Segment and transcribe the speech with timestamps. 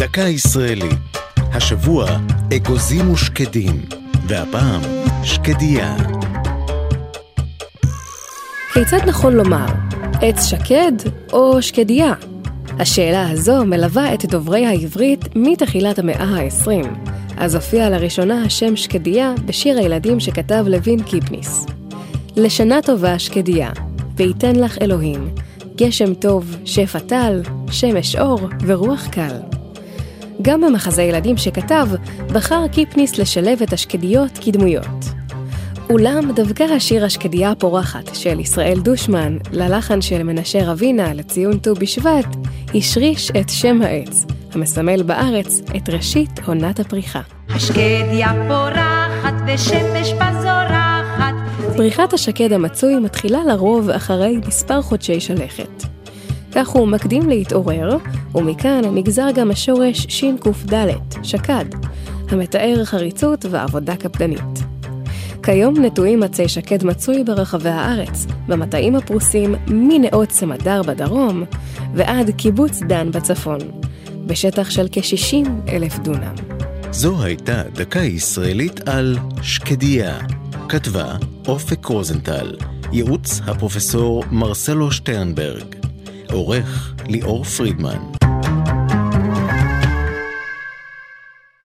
[0.00, 0.98] דקה ישראלית.
[1.36, 2.06] השבוע
[2.56, 3.84] אגוזים ושקדים,
[4.26, 4.80] והפעם
[5.22, 5.96] שקדיה.
[8.72, 9.66] כיצד נכון לומר,
[10.22, 10.92] עץ שקד
[11.32, 12.12] או שקדיה?
[12.78, 16.86] השאלה הזו מלווה את דוברי העברית מתחילת המאה ה-20,
[17.36, 21.66] אז הופיע לראשונה השם שקדיה בשיר הילדים שכתב לוין קיפניס.
[22.36, 23.70] לשנה טובה שקדיה,
[24.16, 25.34] וייתן לך אלוהים,
[25.76, 29.49] גשם טוב, שפע טל, שמש אור ורוח קל.
[30.42, 31.86] גם במחזה ילדים שכתב,
[32.32, 35.04] בחר קיפניס לשלב את השקדיות כדמויות.
[35.90, 42.26] אולם דווקא השיר השקדיה הפורחת של ישראל דושמן, ללחן של מנשה רבינה לציון ט"ו בשבט,
[42.74, 47.20] השריש את שם העץ, המסמל בארץ את ראשית עונת הפריחה.
[47.48, 51.34] השקדיה פורחת ושמש בזורחת.
[51.76, 55.99] פריחת השקד המצוי מתחילה לרוב אחרי מספר חודשי שלכת.
[56.54, 57.96] כך הוא מקדים להתעורר,
[58.34, 61.64] ומכאן נגזר גם השורש שקד, שקד,
[62.28, 64.70] המתאר חריצות ועבודה קפדנית.
[65.42, 71.44] כיום נטועים עצי שקד מצוי ברחבי הארץ, במטעים הפרוסים מנאות סמדר בדרום
[71.94, 73.58] ועד קיבוץ דן בצפון,
[74.26, 76.34] בשטח של כ-60 אלף דונם.
[76.90, 80.18] זו הייתה דקה ישראלית על שקדיה.
[80.68, 81.16] כתבה
[81.48, 82.56] אופק רוזנטל,
[82.92, 85.79] ייעוץ הפרופסור מרסלו שטרנברג,
[86.32, 88.19] עורך ליאור פרידמן.